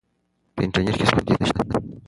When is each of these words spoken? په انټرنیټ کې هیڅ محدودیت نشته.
په 0.55 0.59
انټرنیټ 0.65 0.93
کې 0.97 1.01
هیڅ 1.05 1.09
محدودیت 1.15 1.39
نشته. 1.41 1.61